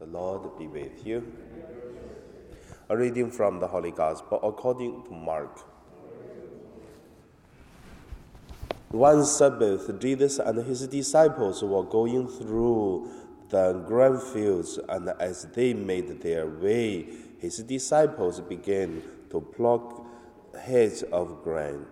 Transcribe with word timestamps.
The 0.00 0.06
Lord 0.06 0.58
be 0.58 0.66
with 0.66 1.06
you. 1.06 1.30
A 2.88 2.96
reading 2.96 3.30
from 3.30 3.60
the 3.60 3.66
Holy 3.66 3.90
Gospel 3.90 4.40
according 4.42 5.04
to 5.04 5.10
Mark. 5.10 5.60
One 8.88 9.26
Sabbath, 9.26 10.00
Jesus 10.00 10.38
and 10.38 10.56
his 10.64 10.86
disciples 10.86 11.62
were 11.62 11.82
going 11.82 12.28
through 12.28 13.10
the 13.50 13.74
grain 13.86 14.18
fields, 14.18 14.78
and 14.88 15.10
as 15.20 15.44
they 15.52 15.74
made 15.74 16.22
their 16.22 16.46
way, 16.46 17.06
his 17.38 17.58
disciples 17.58 18.40
began 18.40 19.02
to 19.28 19.42
pluck 19.42 20.06
heads 20.58 21.02
of 21.02 21.44
grain. 21.44 21.84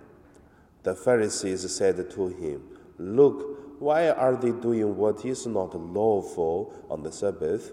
The 0.83 0.95
Pharisees 0.95 1.71
said 1.77 2.11
to 2.13 2.29
him, 2.29 2.63
Look, 2.97 3.81
why 3.81 4.09
are 4.09 4.35
they 4.35 4.53
doing 4.53 4.97
what 4.97 5.27
is 5.27 5.47
not 5.47 5.79
lawful 5.79 6.73
on 6.89 7.03
the 7.03 7.13
Sabbath? 7.13 7.71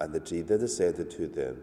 And 0.00 0.24
Jesus 0.24 0.76
said 0.76 1.10
to 1.10 1.26
them, 1.26 1.56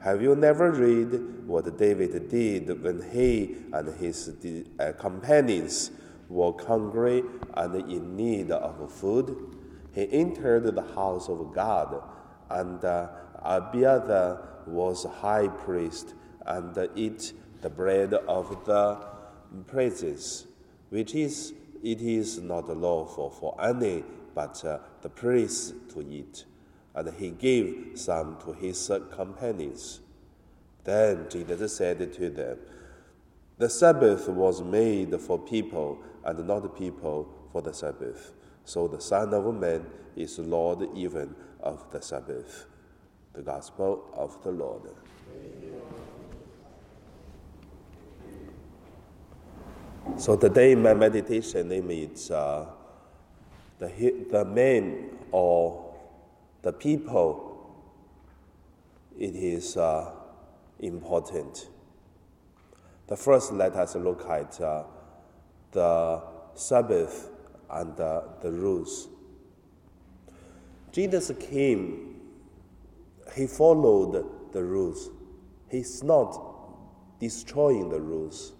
Have 0.00 0.20
you 0.20 0.34
never 0.34 0.72
read 0.72 1.46
what 1.46 1.78
David 1.78 2.28
did 2.28 2.82
when 2.82 3.10
he 3.10 3.56
and 3.72 3.94
his 3.98 4.34
uh, 4.78 4.92
companions 4.98 5.92
were 6.28 6.52
hungry 6.66 7.22
and 7.54 7.74
in 7.90 8.16
need 8.16 8.50
of 8.50 8.92
food? 8.92 9.56
He 9.92 10.08
entered 10.12 10.74
the 10.74 10.82
house 10.94 11.28
of 11.28 11.54
God, 11.54 12.02
and 12.50 12.84
uh, 12.84 13.08
Abiathar 13.42 14.42
was 14.66 15.04
high 15.20 15.48
priest, 15.48 16.14
and 16.44 16.76
ate 16.96 17.32
the 17.62 17.70
bread 17.70 18.14
of 18.14 18.64
the 18.66 18.98
praises, 19.66 20.46
which 20.90 21.14
is 21.14 21.52
it 21.82 22.00
is 22.00 22.38
not 22.40 22.68
lawful 22.76 23.30
for 23.30 23.56
any 23.62 24.04
but 24.34 24.62
uh, 24.64 24.78
the 25.02 25.08
priest 25.08 25.74
to 25.88 26.02
eat 26.02 26.44
and 26.96 27.12
he 27.18 27.30
gave 27.30 27.92
some 27.94 28.38
to 28.42 28.54
his 28.54 28.90
companions. 29.12 30.00
Then 30.82 31.26
Jesus 31.28 31.76
said 31.76 32.12
to 32.14 32.30
them, 32.30 32.58
The 33.58 33.68
Sabbath 33.68 34.28
was 34.28 34.62
made 34.62 35.20
for 35.20 35.38
people, 35.38 35.98
and 36.24 36.46
not 36.46 36.74
people 36.76 37.28
for 37.52 37.60
the 37.60 37.74
Sabbath. 37.74 38.32
So 38.64 38.88
the 38.88 39.00
Son 39.00 39.34
of 39.34 39.54
Man 39.54 39.84
is 40.16 40.38
Lord 40.38 40.88
even 40.96 41.34
of 41.60 41.84
the 41.90 42.00
Sabbath. 42.00 42.64
The 43.34 43.42
Gospel 43.42 44.04
of 44.14 44.42
the 44.42 44.50
Lord. 44.50 44.82
So 50.16 50.36
today 50.36 50.74
my 50.74 50.94
meditation 50.94 51.68
name 51.68 51.90
is 51.90 52.30
uh, 52.30 52.64
the, 53.78 54.24
the 54.30 54.44
man 54.46 55.10
or 55.30 55.85
the 56.62 56.72
people, 56.72 57.46
it 59.18 59.34
is 59.34 59.76
uh, 59.76 60.10
important. 60.80 61.68
The 63.06 63.16
first, 63.16 63.52
let 63.52 63.74
us 63.74 63.94
look 63.94 64.28
at 64.28 64.60
uh, 64.60 64.84
the 65.72 66.22
Sabbath 66.54 67.30
and 67.70 67.98
uh, 68.00 68.22
the 68.42 68.50
rules. 68.50 69.08
Jesus 70.92 71.30
came, 71.38 72.20
he 73.34 73.46
followed 73.46 74.52
the 74.52 74.62
rules. 74.62 75.10
He's 75.70 76.02
not 76.02 76.40
destroying 77.20 77.90
the 77.90 78.00
rules. 78.00 78.52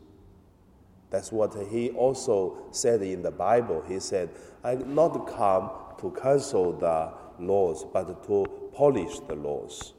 That's 1.11 1.33
what 1.33 1.56
he 1.70 1.91
also 1.91 2.58
said 2.72 3.02
in 3.02 3.22
the 3.22 3.30
Bible. 3.30 3.83
He 3.86 4.00
said, 4.00 4.30
I 4.62 4.74
not 4.74 5.27
come 5.28 5.70
to 6.00 6.11
cancel 6.20 6.72
the 6.72 7.12
laws, 7.39 7.84
but 7.92 8.25
to 8.27 8.70
polish 8.75 9.19
the 9.20 9.34
laws. 9.34 9.95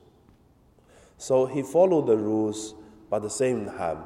So 1.17 1.45
he 1.45 1.63
followed 1.63 2.07
the 2.07 2.17
rules, 2.17 2.75
but 3.09 3.17
at 3.17 3.21
the 3.23 3.29
same 3.29 3.65
time, 3.65 4.03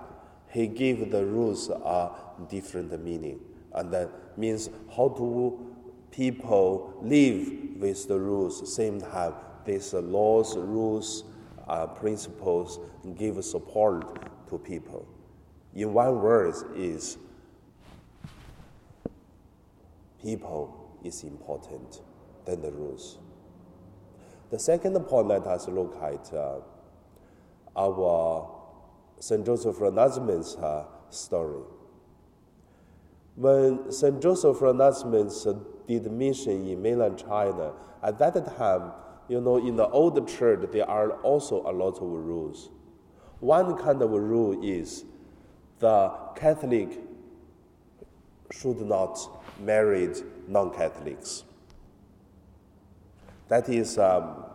he 0.50 0.68
gave 0.68 1.12
the 1.12 1.26
rules 1.26 1.70
a 1.70 2.12
different 2.50 3.04
meaning. 3.04 3.40
And 3.74 3.92
that 3.94 4.38
means 4.38 4.70
how 4.96 5.10
do 5.10 5.76
people 6.12 6.94
live 7.02 7.78
with 7.78 8.08
the 8.08 8.20
rules, 8.20 8.74
same 8.74 9.02
time, 9.02 9.34
these 9.66 9.94
laws, 9.94 10.58
rules, 10.58 11.24
uh, 11.68 11.88
principles 11.88 12.80
give 13.18 13.44
support 13.44 14.50
to 14.50 14.58
people. 14.58 15.08
In 15.74 15.94
one 15.94 16.22
word 16.22 16.54
is 16.76 17.18
people 20.22 20.98
is 21.04 21.24
important 21.24 22.02
than 22.46 22.62
the 22.62 22.72
rules. 22.72 23.18
The 24.50 24.60
second 24.60 25.00
point, 25.02 25.28
let 25.28 25.48
us 25.48 25.68
look 25.68 25.96
at 26.02 26.34
uh, 26.34 26.60
our 27.78 28.50
St. 29.20 29.46
Joseph 29.46 29.78
Freinademetz 29.78 30.62
uh, 30.62 30.86
story. 31.10 31.64
When 33.36 33.92
St. 33.92 34.22
Joseph 34.22 34.58
Freinademetz 34.58 35.88
did 35.88 36.12
mission 36.12 36.68
in 36.68 36.82
mainland 36.82 37.18
China, 37.18 37.74
at 38.04 38.20
that 38.20 38.58
time, 38.58 38.92
you 39.30 39.40
know, 39.40 39.58
in 39.58 39.78
the 39.78 39.88
old 39.88 40.28
church, 40.28 40.70
there 40.72 40.90
are 40.90 41.12
also 41.22 41.62
a 41.62 41.72
lot 41.72 41.96
of 41.98 42.02
rules. 42.02 42.70
One 43.40 43.78
kind 43.78 44.02
of 44.02 44.12
rule 44.12 44.62
is 44.64 45.06
the 45.80 46.12
Catholic 46.36 47.00
should 48.52 48.82
not 48.82 49.18
marry 49.60 50.10
non 50.48 50.72
Catholics. 50.72 51.44
That 53.52 53.68
is 53.68 53.98
um, 53.98 54.46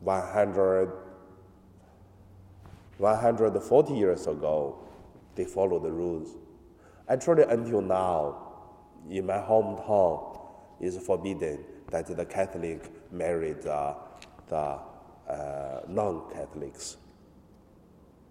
100, 0.00 0.92
140 2.98 3.94
years 3.94 4.26
ago, 4.26 4.84
they 5.34 5.46
follow 5.46 5.78
the 5.78 5.90
rules. 5.90 6.36
Actually, 7.08 7.44
until 7.44 7.80
now, 7.80 8.36
in 9.08 9.24
my 9.24 9.38
hometown, 9.38 10.38
it's 10.78 10.98
forbidden 11.06 11.64
that 11.90 12.14
the 12.14 12.26
Catholic 12.26 12.92
married 13.10 13.64
uh, 13.66 13.94
the 14.48 14.78
uh, 15.26 15.80
non-Catholics. 15.88 16.98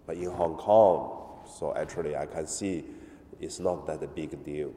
But 0.06 0.18
in 0.18 0.30
Hong 0.30 0.58
Kong, 0.58 1.40
so 1.58 1.74
actually 1.76 2.16
I 2.16 2.28
can 2.28 2.46
see 2.46 2.86
it's 3.42 3.60
not 3.60 3.88
that 3.88 4.04
a 4.04 4.08
big 4.08 4.46
deal. 4.46 4.74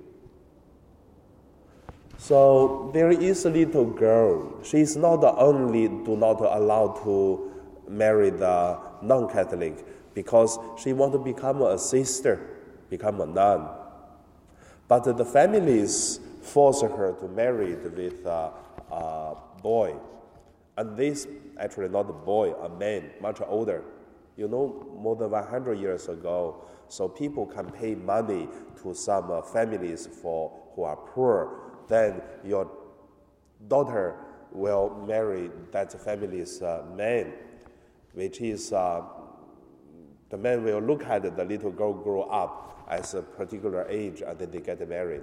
So 2.19 2.91
there 2.95 3.11
is 3.11 3.45
a 3.45 3.51
little 3.51 3.85
girl. 3.85 4.63
She 4.65 4.81
is 4.81 4.97
not 4.97 5.23
only 5.23 5.89
do 5.89 6.17
not 6.17 6.41
allow 6.41 6.89
to 7.05 7.53
marry 7.89 8.31
the 8.31 8.79
non-Catholic 9.03 10.15
because 10.15 10.59
she 10.79 10.93
want 10.93 11.13
to 11.13 11.19
become 11.19 11.63
a 11.63 11.79
sister, 11.79 12.41
become 12.89 13.21
a 13.21 13.27
nun. 13.27 13.69
But 14.89 15.05
the 15.17 15.25
families 15.25 16.21
force 16.43 16.81
her 16.81 17.13
to 17.21 17.29
marry 17.29 17.75
with 17.75 18.25
a, 18.25 18.53
a 18.91 19.37
boy. 19.63 19.97
And 20.79 20.97
this 20.97 21.27
actually 21.59 21.89
not 21.89 22.09
a 22.09 22.13
boy, 22.13 22.53
a 22.55 22.69
man, 22.69 23.11
much 23.21 23.41
older. 23.47 23.83
You 24.37 24.49
know, 24.49 24.87
more 24.99 25.17
than 25.17 25.31
100 25.31 25.79
years 25.79 26.09
ago, 26.09 26.65
so 26.89 27.09
people 27.09 27.47
can 27.47 27.71
pay 27.71 27.95
money 27.95 28.49
to 28.83 28.95
some 28.95 29.31
uh, 29.31 29.43
families 29.43 30.07
for 30.07 30.53
who 30.75 30.83
are 30.83 30.97
poor 30.97 31.67
then 31.89 32.21
your 32.45 32.71
daughter 33.69 34.17
will 34.53 35.05
marry 35.07 35.51
that 35.73 35.93
family's 36.03 36.63
uh, 36.63 36.85
man, 36.95 37.33
which 38.15 38.41
is 38.41 38.73
uh, 38.73 39.03
the 40.31 40.37
man 40.37 40.65
will 40.65 40.81
look 40.81 41.05
at 41.05 41.23
the 41.37 41.45
little 41.45 41.71
girl 41.71 41.93
grow 41.93 42.23
up 42.23 42.87
as 42.89 43.15
a 43.15 43.23
particular 43.23 43.87
age 43.89 44.23
and 44.23 44.39
then 44.39 44.51
they 44.51 44.61
get 44.61 44.87
married. 44.89 45.23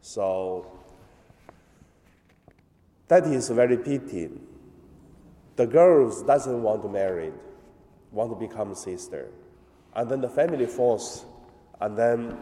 So 0.00 0.66
that 3.08 3.26
is 3.26 3.50
very 3.50 3.76
pity. 3.76 4.30
The 5.56 5.66
girls 5.66 6.22
doesn't 6.22 6.62
want 6.62 6.82
to 6.82 6.88
marry, 6.88 7.32
want 8.12 8.30
to 8.30 8.36
become 8.36 8.74
sister. 8.74 9.28
And 9.94 10.08
then 10.08 10.20
the 10.20 10.28
family 10.28 10.66
force, 10.66 11.24
and 11.80 11.96
then 11.96 12.38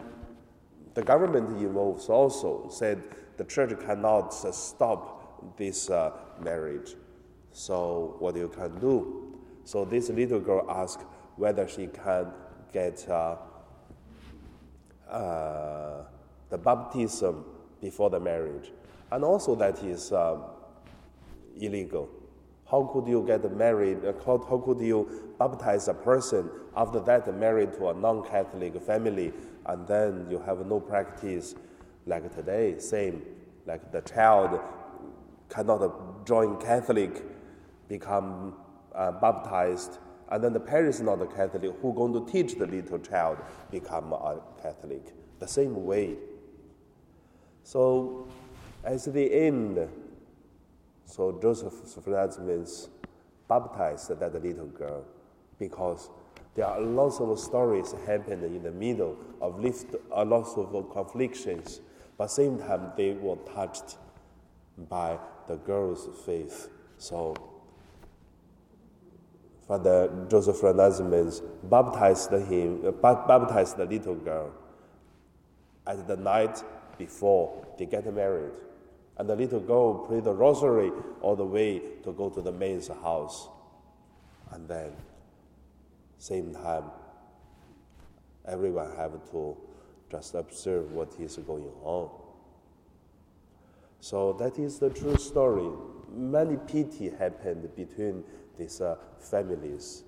the 0.93 1.01
government 1.01 1.61
involved 1.61 2.09
also 2.09 2.67
said 2.69 3.01
the 3.37 3.43
church 3.45 3.79
cannot 3.85 4.33
stop 4.33 5.57
this 5.57 5.89
uh, 5.89 6.11
marriage. 6.43 6.95
So 7.51 8.15
what 8.19 8.35
you 8.35 8.49
can 8.49 8.79
do? 8.79 9.37
So 9.63 9.85
this 9.85 10.09
little 10.09 10.39
girl 10.39 10.65
asked 10.69 11.05
whether 11.35 11.67
she 11.67 11.87
can 11.87 12.27
get 12.73 13.07
uh, 13.09 13.37
uh, 15.09 16.03
the 16.49 16.57
baptism 16.57 17.45
before 17.81 18.09
the 18.09 18.19
marriage, 18.19 18.71
and 19.11 19.23
also 19.23 19.55
that 19.55 19.81
is 19.83 20.11
um, 20.11 20.43
illegal. 21.59 22.09
How 22.69 22.83
could 22.83 23.07
you 23.07 23.23
get 23.25 23.51
married? 23.55 24.05
Uh, 24.05 24.13
how, 24.25 24.37
could 24.37 24.79
you 24.79 25.33
baptize 25.39 25.87
a 25.87 25.93
person 25.93 26.49
after 26.75 26.99
that 26.99 27.33
married 27.35 27.73
to 27.73 27.89
a 27.89 27.93
non-Catholic 27.93 28.81
family 28.81 29.33
and 29.65 29.87
then 29.87 30.27
you 30.29 30.39
have 30.39 30.65
no 30.65 30.79
practice 30.79 31.55
like 32.05 32.33
today, 32.35 32.77
same, 32.77 33.23
like 33.65 33.91
the 33.91 34.01
child 34.01 34.59
cannot 35.49 36.25
join 36.25 36.59
Catholic, 36.59 37.23
become 37.87 38.55
uh, 38.93 39.11
baptized, 39.11 39.97
and 40.31 40.43
then 40.43 40.53
the 40.53 40.59
parents 40.59 40.99
not 40.99 41.21
a 41.21 41.25
Catholic, 41.25 41.71
who 41.81 41.93
going 41.93 42.13
to 42.13 42.31
teach 42.31 42.57
the 42.57 42.67
little 42.67 42.99
child 42.99 43.37
become 43.71 44.13
a 44.13 44.39
Catholic? 44.61 45.13
The 45.39 45.47
same 45.47 45.85
way. 45.85 46.17
So, 47.63 48.27
as 48.83 49.05
the 49.05 49.33
end, 49.33 49.87
so 51.09 51.37
Joseph 51.41 51.73
Freinademetz 51.73 52.89
baptized 53.47 54.19
that 54.19 54.43
little 54.43 54.67
girl 54.67 55.03
because 55.57 56.09
there 56.55 56.65
are 56.65 56.79
lots 56.79 57.19
of 57.19 57.39
stories 57.39 57.95
happening 58.05 58.55
in 58.55 58.63
the 58.63 58.71
middle 58.71 59.17
of 59.41 59.59
lift, 59.59 59.95
a 60.11 60.23
lot 60.23 60.45
of 60.57 60.93
conflicts, 60.93 61.81
but 62.17 62.27
same 62.27 62.59
time 62.59 62.91
they 62.95 63.13
were 63.13 63.37
touched 63.53 63.97
by 64.89 65.17
the 65.47 65.55
girl's 65.55 66.07
faith. 66.25 66.69
So 66.97 67.35
Father 69.67 70.11
Joseph 70.29 70.57
Freinademetz 70.57 71.41
baptized 71.63 72.31
him, 72.31 72.93
baptized 73.01 73.77
the 73.77 73.85
little 73.85 74.15
girl 74.15 74.51
at 75.87 76.07
the 76.07 76.17
night 76.17 76.63
before 76.97 77.65
they 77.77 77.85
get 77.85 78.13
married. 78.13 78.51
And 79.19 79.29
the 79.29 79.35
little 79.35 79.59
girl 79.59 80.05
prayed 80.05 80.23
the 80.23 80.33
rosary 80.33 80.91
all 81.21 81.35
the 81.35 81.45
way 81.45 81.81
to 82.03 82.13
go 82.13 82.29
to 82.29 82.41
the 82.41 82.53
man's 82.53 82.87
house. 82.87 83.49
And 84.51 84.65
then, 84.67 84.93
same 86.17 86.53
time, 86.53 86.85
everyone 88.47 88.95
have 88.95 89.11
to 89.31 89.57
just 90.09 90.35
observe 90.35 90.93
what 90.93 91.13
is 91.19 91.35
going 91.35 91.69
on. 91.83 92.09
So 93.99 94.33
that 94.39 94.57
is 94.57 94.79
the 94.79 94.89
true 94.89 95.17
story. 95.17 95.69
Many 96.15 96.55
pity 96.55 97.09
happened 97.09 97.75
between 97.75 98.23
these 98.57 98.79
uh, 98.79 98.95
families. 99.19 100.03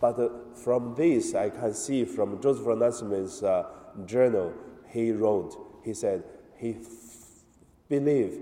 But 0.00 0.18
uh, 0.18 0.28
from 0.56 0.96
this, 0.96 1.36
I 1.36 1.50
can 1.50 1.72
see 1.72 2.04
from 2.04 2.42
Joseph 2.42 2.64
Freinademetz's 2.64 3.44
uh, 3.44 3.68
journal, 4.06 4.52
he 4.88 5.12
wrote, 5.12 5.56
he 5.84 5.94
said, 5.94 6.24
he 6.58 6.76
believed 7.90 8.38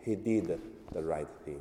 he 0.00 0.14
did 0.14 0.58
the 0.92 1.02
right 1.02 1.28
thing 1.44 1.60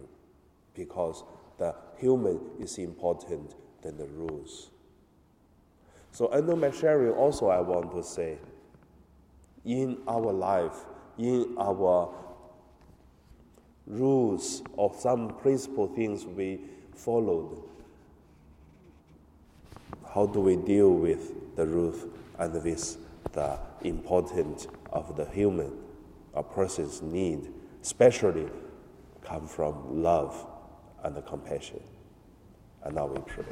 because 0.73 1.23
the 1.57 1.75
human 1.97 2.39
is 2.59 2.77
important 2.77 3.55
than 3.81 3.97
the 3.97 4.07
rules. 4.07 4.69
So 6.11 6.31
under 6.31 6.55
my 6.55 6.71
sharing, 6.71 7.11
also 7.11 7.49
I 7.49 7.59
want 7.59 7.91
to 7.91 8.03
say, 8.03 8.37
in 9.65 9.97
our 10.07 10.31
life, 10.31 10.85
in 11.17 11.55
our 11.57 12.13
rules 13.87 14.63
of 14.77 14.95
some 14.95 15.29
principle 15.37 15.87
things 15.87 16.25
we 16.25 16.61
followed. 16.95 17.63
How 20.13 20.25
do 20.25 20.39
we 20.39 20.55
deal 20.55 20.91
with 20.91 21.55
the 21.55 21.65
truth 21.65 22.05
and 22.37 22.53
with 22.53 22.97
the 23.33 23.59
importance 23.81 24.67
of 24.91 25.15
the 25.15 25.25
human, 25.25 25.71
a 26.33 26.43
person's 26.43 27.01
need, 27.01 27.51
especially 27.81 28.49
come 29.21 29.47
from 29.47 30.01
love 30.01 30.47
and 31.03 31.15
compassion? 31.25 31.81
And 32.83 32.95
now 32.95 33.07
we 33.07 33.21
pray. 33.21 33.45